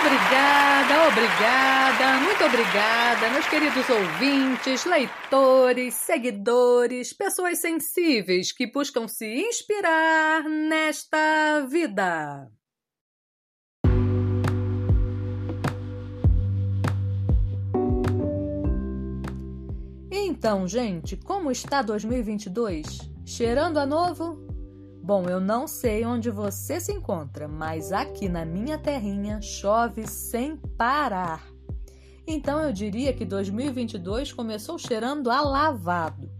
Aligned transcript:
Obrigada, 0.00 1.08
obrigada, 1.08 2.20
muito 2.22 2.44
obrigada, 2.44 3.30
meus 3.30 3.46
queridos 3.48 3.88
ouvintes, 3.90 4.84
leitores, 4.84 5.94
seguidores, 5.94 7.12
pessoas 7.12 7.60
sensíveis 7.60 8.52
que 8.52 8.70
buscam 8.70 9.08
se 9.08 9.26
inspirar 9.26 10.44
nesta 10.44 11.66
vida. 11.68 12.48
Então, 20.10 20.68
gente, 20.68 21.16
como 21.16 21.50
está 21.50 21.82
2022? 21.82 22.86
Cheirando 23.26 23.78
a 23.78 23.84
novo? 23.84 24.47
Bom, 25.08 25.26
eu 25.26 25.40
não 25.40 25.66
sei 25.66 26.04
onde 26.04 26.30
você 26.30 26.78
se 26.78 26.92
encontra, 26.92 27.48
mas 27.48 27.92
aqui 27.92 28.28
na 28.28 28.44
minha 28.44 28.76
terrinha 28.76 29.40
chove 29.40 30.06
sem 30.06 30.54
parar. 30.54 31.42
Então 32.26 32.60
eu 32.60 32.70
diria 32.74 33.14
que 33.14 33.24
2022 33.24 34.34
começou 34.34 34.76
cheirando 34.76 35.30
a 35.30 35.40
lavado. 35.40 36.30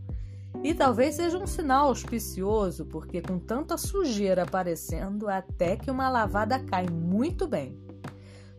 E 0.62 0.74
talvez 0.74 1.14
seja 1.14 1.38
um 1.38 1.46
sinal 1.46 1.86
auspicioso, 1.86 2.84
porque 2.84 3.22
com 3.22 3.38
tanta 3.38 3.78
sujeira 3.78 4.42
aparecendo, 4.42 5.30
até 5.30 5.74
que 5.74 5.90
uma 5.90 6.10
lavada 6.10 6.58
cai 6.58 6.86
muito 6.90 7.46
bem. 7.48 7.74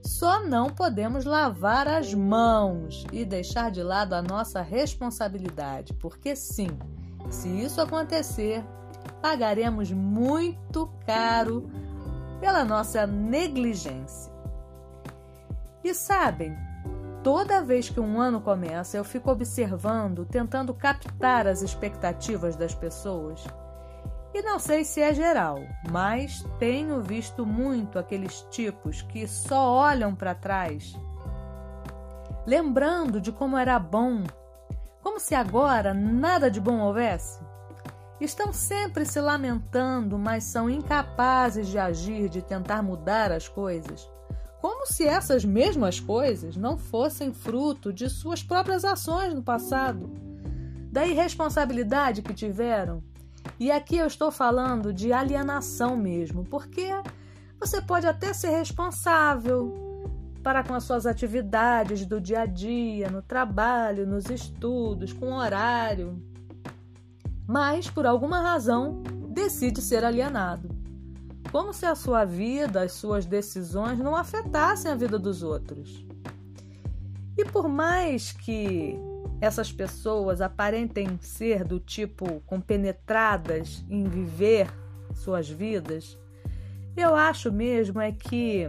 Só 0.01 0.43
não 0.43 0.71
podemos 0.71 1.23
lavar 1.23 1.87
as 1.87 2.15
mãos 2.15 3.05
e 3.13 3.23
deixar 3.23 3.69
de 3.69 3.83
lado 3.83 4.13
a 4.13 4.23
nossa 4.23 4.59
responsabilidade, 4.59 5.93
porque 5.93 6.35
sim, 6.35 6.69
se 7.29 7.47
isso 7.47 7.79
acontecer, 7.79 8.65
pagaremos 9.21 9.91
muito 9.91 10.91
caro 11.05 11.69
pela 12.39 12.63
nossa 12.63 13.05
negligência. 13.05 14.31
E 15.83 15.93
sabem, 15.93 16.57
toda 17.23 17.63
vez 17.63 17.89
que 17.89 17.99
um 17.99 18.19
ano 18.19 18.41
começa, 18.41 18.97
eu 18.97 19.03
fico 19.03 19.31
observando, 19.31 20.25
tentando 20.25 20.73
captar 20.73 21.47
as 21.47 21.61
expectativas 21.61 22.55
das 22.55 22.73
pessoas. 22.73 23.45
E 24.33 24.41
não 24.41 24.59
sei 24.59 24.83
se 24.83 25.01
é 25.01 25.13
geral, 25.13 25.59
mas 25.89 26.45
tenho 26.59 27.01
visto 27.01 27.45
muito 27.45 27.97
aqueles 27.97 28.41
tipos 28.51 29.01
que 29.01 29.27
só 29.27 29.71
olham 29.71 30.13
para 30.13 30.35
trás, 30.35 30.95
lembrando 32.45 33.19
de 33.19 33.31
como 33.31 33.57
era 33.57 33.79
bom, 33.79 34.23
como 35.01 35.19
se 35.19 35.33
agora 35.33 35.93
nada 35.93 36.49
de 36.51 36.61
bom 36.61 36.79
houvesse. 36.79 37.39
Estão 38.19 38.51
sempre 38.51 39.05
se 39.05 39.21
lamentando, 39.21 40.17
mas 40.17 40.43
são 40.43 40.69
incapazes 40.69 41.67
de 41.67 41.77
agir, 41.77 42.27
de 42.27 42.41
tentar 42.41 42.83
mudar 42.83 43.31
as 43.31 43.47
coisas. 43.47 44.09
Como 44.61 44.85
se 44.85 45.05
essas 45.05 45.45
mesmas 45.45 46.01
coisas 46.01 46.57
não 46.57 46.77
fossem 46.77 47.33
fruto 47.33 47.93
de 47.93 48.09
suas 48.09 48.43
próprias 48.43 48.83
ações 48.83 49.33
no 49.33 49.41
passado, 49.41 50.11
da 50.91 51.07
irresponsabilidade 51.07 52.21
que 52.21 52.33
tiveram. 52.33 53.01
E 53.57 53.71
aqui 53.71 53.97
eu 53.97 54.07
estou 54.07 54.31
falando 54.31 54.93
de 54.93 55.13
alienação 55.13 55.95
mesmo, 55.95 56.43
porque 56.43 56.89
você 57.57 57.81
pode 57.81 58.05
até 58.05 58.33
ser 58.33 58.49
responsável 58.49 59.87
para 60.43 60.63
com 60.63 60.73
as 60.73 60.83
suas 60.83 61.05
atividades 61.05 62.05
do 62.05 62.19
dia 62.19 62.41
a 62.41 62.45
dia, 62.45 63.09
no 63.09 63.21
trabalho, 63.21 64.07
nos 64.07 64.29
estudos, 64.29 65.13
com 65.13 65.33
horário, 65.33 66.21
mas 67.49 67.89
por 67.89 68.05
alguma 68.05 68.41
razão 68.41 69.01
decide 69.27 69.81
ser 69.81 70.05
alienado. 70.05 70.69
Como 71.51 71.73
se 71.73 71.83
a 71.83 71.95
sua 71.95 72.23
vida, 72.23 72.83
as 72.83 72.91
suas 72.91 73.25
decisões 73.25 73.97
não 73.97 74.15
afetassem 74.15 74.91
a 74.91 74.93
vida 74.93 75.17
dos 75.17 75.41
outros. 75.41 76.05
E 77.35 77.43
por 77.43 77.67
mais 77.67 78.31
que 78.31 78.95
essas 79.41 79.71
pessoas 79.71 80.41
aparentem 80.41 81.17
ser 81.21 81.63
do 81.63 81.79
tipo 81.79 82.39
compenetradas 82.41 83.83
em 83.89 84.03
viver 84.03 84.71
suas 85.15 85.49
vidas, 85.49 86.19
eu 86.95 87.15
acho 87.15 87.51
mesmo 87.51 87.99
é 87.99 88.11
que 88.11 88.67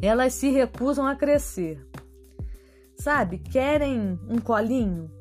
elas 0.00 0.32
se 0.34 0.48
recusam 0.48 1.08
a 1.08 1.16
crescer. 1.16 1.84
Sabe, 2.94 3.38
querem 3.38 4.16
um 4.28 4.38
colinho, 4.38 5.17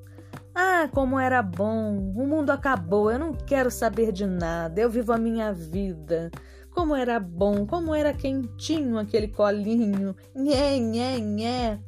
ah, 0.59 0.89
como 0.91 1.19
era 1.19 1.43
bom! 1.43 1.95
O 2.15 2.25
mundo 2.25 2.49
acabou, 2.49 3.11
eu 3.11 3.19
não 3.19 3.31
quero 3.31 3.69
saber 3.69 4.11
de 4.11 4.25
nada, 4.25 4.81
eu 4.81 4.89
vivo 4.89 5.13
a 5.13 5.17
minha 5.17 5.53
vida. 5.53 6.31
Como 6.71 6.95
era 6.95 7.19
bom, 7.19 7.63
como 7.67 7.93
era 7.93 8.11
quentinho 8.11 8.97
aquele 8.97 9.27
colinho. 9.27 10.15
Nhé, 10.33 10.79
nhé, 10.79 11.19
nhé. 11.19 11.79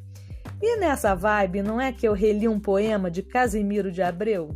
E 0.61 0.77
nessa 0.77 1.15
vibe, 1.15 1.63
não 1.63 1.81
é 1.81 1.91
que 1.91 2.07
eu 2.07 2.13
reli 2.13 2.47
um 2.47 2.59
poema 2.59 3.09
de 3.09 3.23
Casimiro 3.23 3.91
de 3.91 4.03
Abreu? 4.03 4.55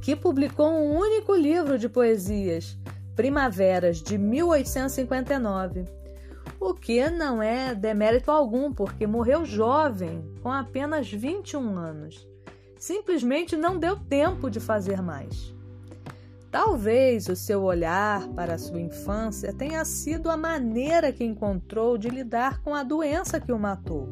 Que 0.00 0.14
publicou 0.14 0.70
um 0.70 0.96
único 0.96 1.34
livro 1.34 1.76
de 1.76 1.88
poesias, 1.88 2.78
Primaveras, 3.16 4.00
de 4.00 4.16
1859. 4.16 5.86
O 6.60 6.72
que 6.72 7.10
não 7.10 7.42
é 7.42 7.74
demérito 7.74 8.30
algum, 8.30 8.72
porque 8.72 9.08
morreu 9.08 9.44
jovem, 9.44 10.22
com 10.40 10.52
apenas 10.52 11.10
21 11.10 11.76
anos 11.76 12.29
simplesmente 12.80 13.56
não 13.56 13.78
deu 13.78 13.94
tempo 13.94 14.50
de 14.50 14.58
fazer 14.58 15.02
mais. 15.02 15.54
Talvez 16.50 17.28
o 17.28 17.36
seu 17.36 17.62
olhar 17.62 18.26
para 18.28 18.54
a 18.54 18.58
sua 18.58 18.80
infância 18.80 19.52
tenha 19.52 19.84
sido 19.84 20.28
a 20.28 20.36
maneira 20.36 21.12
que 21.12 21.22
encontrou 21.22 21.96
de 21.96 22.08
lidar 22.08 22.60
com 22.62 22.74
a 22.74 22.82
doença 22.82 23.38
que 23.38 23.52
o 23.52 23.58
matou. 23.58 24.08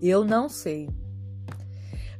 Eu 0.00 0.24
não 0.24 0.48
sei. 0.48 0.88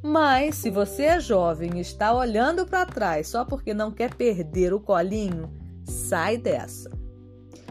Mas 0.03 0.57
se 0.57 0.69
você 0.69 1.05
é 1.05 1.21
jovem 1.21 1.79
e 1.79 1.81
está 1.81 2.13
olhando 2.13 2.67
para 2.67 2.85
trás 2.85 3.29
só 3.29 3.45
porque 3.45 3.73
não 3.73 3.93
quer 3.93 4.15
perder 4.15 4.75
o 4.75 4.81
colinho, 4.81 5.49
sai 5.85 6.37
dessa. 6.37 6.91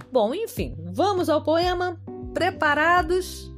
Bom, 0.10 0.34
enfim, 0.34 0.76
vamos 0.92 1.30
ao 1.30 1.44
poema. 1.44 2.02
Preparados? 2.34 3.51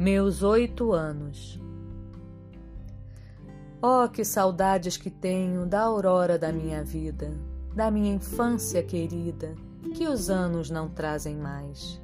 Meus 0.00 0.42
oito 0.42 0.94
anos. 0.94 1.60
Oh, 3.82 4.08
que 4.08 4.24
saudades 4.24 4.96
que 4.96 5.10
tenho 5.10 5.66
da 5.66 5.82
aurora 5.82 6.38
da 6.38 6.50
minha 6.50 6.82
vida, 6.82 7.30
da 7.74 7.90
minha 7.90 8.14
infância 8.14 8.82
querida, 8.82 9.54
que 9.94 10.08
os 10.08 10.30
anos 10.30 10.70
não 10.70 10.88
trazem 10.88 11.36
mais. 11.36 12.00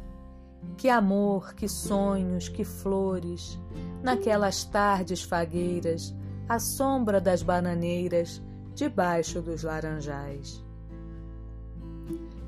Que 0.76 0.90
amor, 0.90 1.54
que 1.54 1.66
sonhos, 1.66 2.50
que 2.50 2.64
flores, 2.64 3.58
naquelas 4.02 4.62
tardes 4.62 5.22
fagueiras, 5.22 6.14
à 6.46 6.58
sombra 6.58 7.18
das 7.18 7.42
bananeiras, 7.42 8.42
debaixo 8.74 9.40
dos 9.40 9.62
laranjais. 9.62 10.62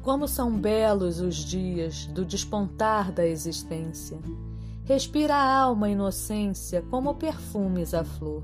Como 0.03 0.29
são 0.29 0.55
belos 0.55 1.21
os 1.21 1.37
dias 1.37 2.05
do 2.05 2.23
despontar 2.23 3.11
da 3.11 3.27
existência 3.27 4.19
Respira 4.89 5.35
a 5.35 5.55
alma 5.55 5.91
inocência 5.91 6.81
como 6.81 7.15
perfumes 7.17 7.93
a 7.93 8.03
flor. 8.03 8.43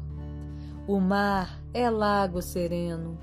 O 0.87 1.01
mar 1.01 1.59
é 1.73 1.89
lago 1.89 2.43
sereno, 2.43 3.17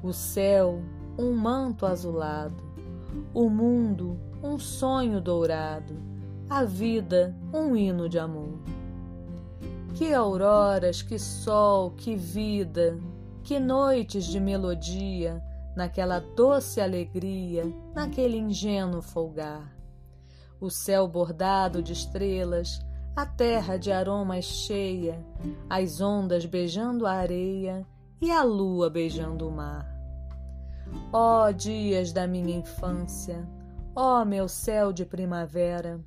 o 0.00 0.12
céu 0.12 0.80
um 1.18 1.34
manto 1.34 1.84
azulado, 1.84 2.62
o 3.34 3.50
mundo 3.50 4.16
um 4.40 4.60
sonho 4.60 5.20
dourado, 5.20 5.92
a 6.48 6.62
vida 6.62 7.36
um 7.52 7.74
hino 7.74 8.08
de 8.08 8.20
amor. 8.20 8.60
Que 9.94 10.14
auroras, 10.14 11.02
que 11.02 11.18
sol, 11.18 11.90
que 11.96 12.14
vida, 12.14 12.96
que 13.42 13.58
noites 13.58 14.24
de 14.24 14.38
melodia, 14.38 15.42
naquela 15.74 16.20
doce 16.20 16.80
alegria, 16.80 17.64
naquele 17.92 18.36
ingênuo 18.38 19.02
folgar 19.02 19.81
o 20.62 20.70
céu 20.70 21.08
bordado 21.08 21.82
de 21.82 21.92
estrelas, 21.92 22.80
a 23.16 23.26
terra 23.26 23.76
de 23.76 23.90
aromas 23.90 24.44
cheia, 24.44 25.18
as 25.68 26.00
ondas 26.00 26.46
beijando 26.46 27.04
a 27.04 27.14
areia 27.14 27.84
e 28.20 28.30
a 28.30 28.44
lua 28.44 28.88
beijando 28.88 29.48
o 29.48 29.50
mar. 29.50 29.92
Ó 31.12 31.46
oh, 31.48 31.52
dias 31.52 32.12
da 32.12 32.28
minha 32.28 32.56
infância, 32.56 33.44
ó 33.92 34.22
oh, 34.22 34.24
meu 34.24 34.48
céu 34.48 34.92
de 34.92 35.04
primavera, 35.04 36.00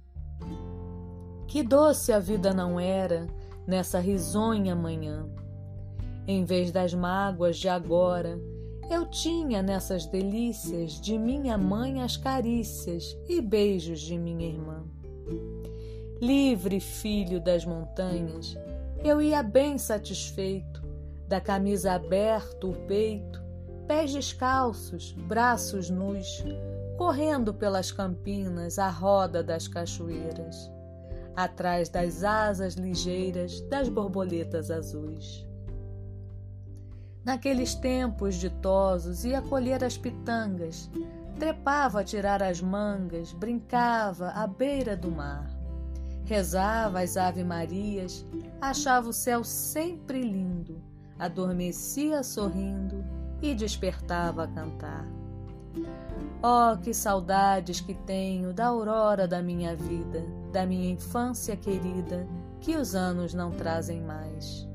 que 1.48 1.62
doce 1.62 2.14
a 2.14 2.20
vida 2.20 2.54
não 2.54 2.80
era 2.80 3.28
nessa 3.68 4.00
risonha 4.00 4.74
manhã. 4.74 5.28
Em 6.26 6.46
vez 6.46 6.72
das 6.72 6.94
mágoas 6.94 7.58
de 7.58 7.68
agora, 7.68 8.40
eu 8.90 9.06
tinha 9.06 9.64
nessas 9.64 10.06
delícias 10.06 11.00
de 11.00 11.18
minha 11.18 11.58
mãe 11.58 12.02
as 12.02 12.18
carícias 12.18 13.18
e 13.28 13.42
beijos 13.42 14.00
de 14.00 14.18
minha 14.18 14.48
irmã. 14.48 14.84
livre 16.22 16.80
filho 16.80 17.42
das 17.42 17.66
montanhas, 17.66 18.56
eu 19.04 19.22
ia 19.22 19.44
bem 19.44 19.78
satisfeito, 19.78 20.84
da 21.28 21.42
camisa 21.42 21.94
aberta 21.94 22.68
o 22.68 22.74
peito, 22.88 23.44
pés 23.88 24.14
descalços, 24.14 25.12
braços 25.12 25.90
nus, 25.90 26.44
correndo 26.98 27.54
pelas 27.54 27.92
campinas 27.92 28.80
à 28.80 28.90
roda 28.90 29.44
das 29.44 29.68
cachoeiras, 29.68 30.72
atrás 31.36 31.90
das 31.90 32.24
asas 32.24 32.76
ligeiras 32.76 33.62
das 33.62 33.90
borboletas 33.90 34.72
azuis. 34.72 35.46
Naqueles 37.26 37.74
tempos 37.74 38.36
ditosos 38.36 39.26
ia 39.26 39.42
colher 39.42 39.84
as 39.84 39.98
pitangas, 39.98 40.92
trepava 41.40 42.02
a 42.02 42.04
tirar 42.04 42.44
as 42.44 42.62
mangas, 42.62 43.34
brincava 43.34 44.30
à 44.30 44.46
beira 44.46 44.96
do 44.96 45.10
mar. 45.10 45.50
Rezava 46.24 47.02
as 47.02 47.18
Ave-Marias, 47.18 48.24
achava 48.62 49.10
o 49.10 49.14
céu 49.14 49.44
sempre 49.44 50.22
lindo, 50.22 50.80
adormecia 51.18 52.22
sorrindo 52.22 53.04
e 53.42 53.56
despertava 53.56 54.44
a 54.44 54.48
cantar. 54.48 55.06
Oh, 56.44 56.78
que 56.78 56.94
saudades 56.94 57.82
que 57.82 57.96
tenho 57.96 58.54
da 58.54 58.68
aurora 58.68 59.28
da 59.28 59.42
minha 59.42 59.76
vida, 59.76 60.24
da 60.52 60.64
minha 60.64 60.92
infância 60.92 61.56
querida, 61.56 62.28
que 62.62 62.76
os 62.76 62.94
anos 62.94 63.34
não 63.34 63.50
trazem 63.52 64.00
mais. 64.02 64.68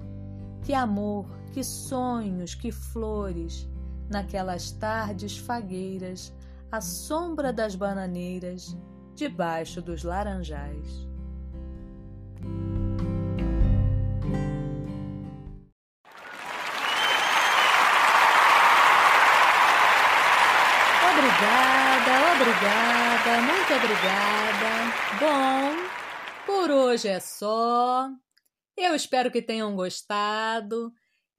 Que 0.63 0.75
amor, 0.75 1.40
que 1.53 1.65
sonhos, 1.65 2.55
que 2.55 2.71
flores, 2.71 3.69
naquelas 4.09 4.71
tardes 4.71 5.37
fagueiras, 5.37 6.33
à 6.71 6.81
sombra 6.81 7.53
das 7.53 7.75
bananeiras, 7.75 8.77
debaixo 9.15 9.83
dos 9.83 10.05
laranjais. 10.05 11.09
Obrigada, 21.13 22.33
obrigada, 22.35 23.43
muito 23.43 23.75
obrigada. 23.75 24.31
Bom, 25.19 25.91
por 26.47 26.71
hoje 26.71 27.09
é 27.09 27.21
só. 27.21 28.09
Eu 28.77 28.95
espero 28.95 29.31
que 29.31 29.43
tenham 29.43 29.77
gostado. 29.77 30.93